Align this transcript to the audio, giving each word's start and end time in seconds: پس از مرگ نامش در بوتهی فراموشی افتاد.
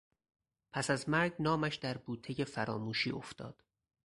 پس 0.71 0.89
از 0.89 1.09
مرگ 1.09 1.35
نامش 1.39 1.75
در 1.75 1.97
بوتهی 1.97 2.45
فراموشی 2.45 3.11
افتاد. 3.11 3.63